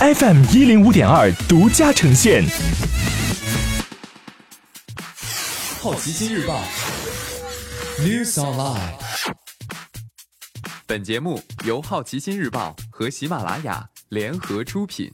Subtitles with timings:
[0.00, 2.44] FM 一零五点二独家呈现。
[5.80, 6.62] 好奇心日报
[7.98, 8.92] ，News Online。
[10.86, 15.10] 本节目由好奇心日报和喜马拉雅联合出品。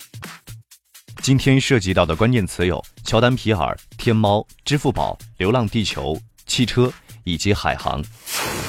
[1.23, 6.15] 今天涉及到的关键词有乔丹皮尔、天猫、支付宝、流浪地球、
[6.45, 6.93] 汽车
[7.25, 8.03] 以及海航。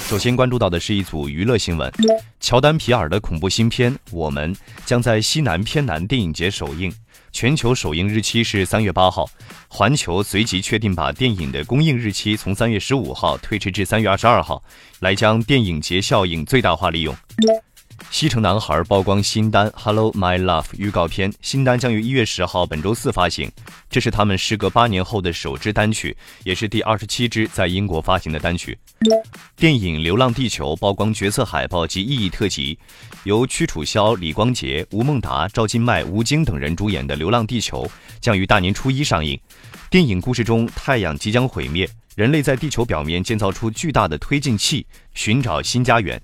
[0.07, 1.91] 首先关注到的是一组娱乐新闻：
[2.39, 4.53] 乔丹皮尔的恐怖新片《我们》
[4.85, 6.93] 将在西南偏南电影节首映。
[7.31, 9.29] 全球首映日期是三月八号，
[9.67, 14.63] 环球随即确定把电影的公映日期从三月十五号推迟至三月二十二号，
[14.99, 17.13] 来将电影节效应最大化利用。
[18.11, 23.51] 西城男孩曝光新单《Hello My Love》预告片，新单将于一月十号本周四发行。
[23.89, 28.77] 这是他们时隔八年后的首支单曲，也是第二十七支在英国发行的单曲。
[29.57, 32.79] 电影《流浪地球》曝光角色海报及意义特辑，
[33.25, 37.83] 由屈楚萧、李光洁、吴孟达、赵今麦、吴京等人主演的《流浪地球》
[38.21, 39.37] 将于大年初一上映。
[39.89, 46.21] 电影故事中，太阳即将毁灭，人类在地球表面建造出巨大的推进器，寻找新家园。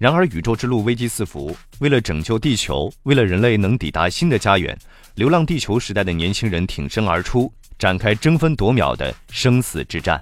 [0.00, 1.54] 然而，宇宙之路危机四伏。
[1.80, 4.74] 为了拯救地球，为了人类能抵达新的家园，
[5.14, 10.18] 流浪地球时代的年轻人挺身而出，展开争分夺秒的生死之战。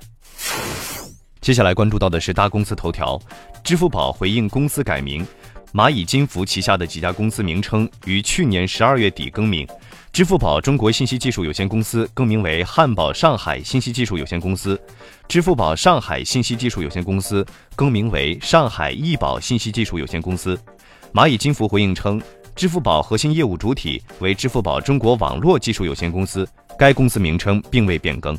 [1.41, 3.17] 接下来关注到的是大公司头条：
[3.63, 5.25] 支付宝回应公司改名，
[5.73, 9.65] 蚂蚁金服旗下的几家公司名称于去年十二月底更名。
[10.19, 14.77] 支付宝中国信息技术有限公司更名为汉堡上海信息技术有限公司，
[15.29, 20.59] 支付宝上海信息技术有限公司更名为上海易宝信息技术有限公司。
[21.15, 22.21] 蚂蚁金服回应称，
[22.57, 26.45] 支付宝核心业务主体为支付宝中国网络技术有限公司，
[26.77, 28.37] 该公司名称并未变更。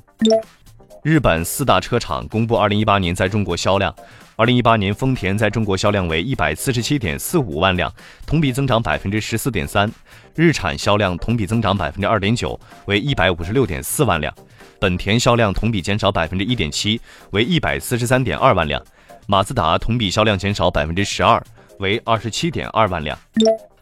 [1.02, 3.96] 日本四大车厂公布二零一八年在中国销量。
[4.40, 7.94] 二零一八年，丰田在中国销量为一百四十七点四五万辆，
[8.26, 9.86] 同比增长百分之十四点三；
[10.34, 14.34] 日产销量同比增长百分之二点九，为一百五十六点四万辆；
[14.80, 18.82] 本田销量同比减少百分之一点七，为一百四十三点二万辆；
[19.28, 21.44] 马自达同比销量减少百分之十二，
[21.80, 23.20] 为二十七点二万辆。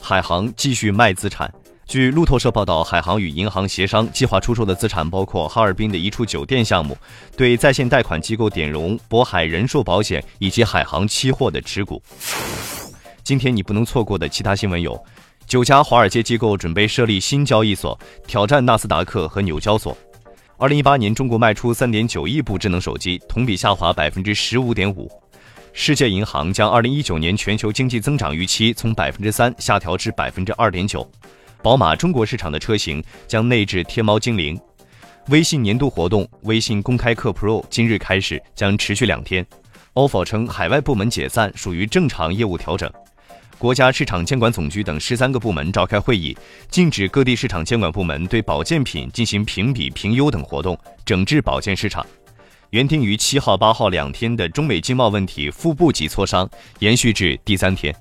[0.01, 1.53] 海航继续卖资产。
[1.87, 6.97] 据路透社报道，海航与银行协商，计划出售的资产包括哈尔滨的一处酒店项目、
[7.37, 12.03] 对在线贷款机构点融、渤海人寿保险以及海航期货的持股。
[13.23, 15.01] 今天你不能错过的其他新闻有：
[15.45, 17.97] 九家华尔街机构准备设立新交易所，
[18.27, 19.97] 挑战纳斯达克和纽交所。
[20.57, 25.09] 二零一八年，中国卖出三点九亿部智能手机，同比下滑百分之十五点五。
[25.71, 31.09] 世界银行将二零一九年全球经济增长预期从百分之三下调至百分之二点九。
[31.67, 34.57] 宝马中国市场的车型将内置天猫精灵。
[35.27, 39.45] 微信年度活动微信公开课 Pro 今日开始，将持续两天。
[39.95, 42.89] ofo 称海外部门解散属于正常业务调整。
[43.57, 46.33] 国家市场监管总局等十三个部门召开会议，
[46.71, 52.05] 禁止各地市场监管部门对保健品进行评比、评优等活动，整治保健市场。
[52.69, 57.93] 原定于七号、八号两天的中美经贸问题副部级磋商延续至第三天。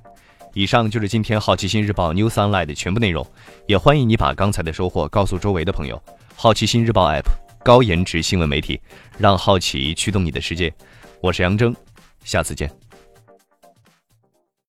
[0.56, 3.26] 以上就是今天好奇心日报 New Sunlight 的全部内容，
[3.66, 6.02] 也欢迎你把刚才的收获告诉周围的朋友。
[6.34, 7.26] 好奇心日报 App
[7.62, 8.80] 高颜值新闻媒体，
[9.18, 10.72] 让好奇驱动你的世界。
[11.20, 11.76] 我是杨征，
[12.24, 12.85] 下次见。